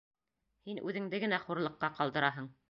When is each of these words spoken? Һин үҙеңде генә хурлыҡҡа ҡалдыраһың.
Һин 0.69 0.79
үҙеңде 0.91 1.19
генә 1.25 1.41
хурлыҡҡа 1.45 1.93
ҡалдыраһың. 2.01 2.51